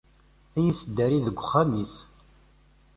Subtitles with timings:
[0.55, 1.93] A iyi-isdari deg uxxam-is.